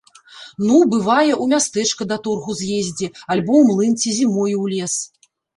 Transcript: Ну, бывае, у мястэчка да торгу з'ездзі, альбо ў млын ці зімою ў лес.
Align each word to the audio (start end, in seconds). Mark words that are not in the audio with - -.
Ну, 0.67 0.77
бывае, 0.93 1.27
у 1.43 1.49
мястэчка 1.51 2.07
да 2.13 2.17
торгу 2.29 2.51
з'ездзі, 2.63 3.13
альбо 3.37 3.51
ў 3.61 3.63
млын 3.71 3.91
ці 4.01 4.09
зімою 4.19 4.57
ў 4.63 4.77
лес. 4.77 4.95